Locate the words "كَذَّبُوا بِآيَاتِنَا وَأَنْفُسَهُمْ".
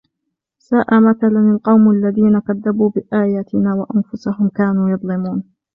2.39-4.49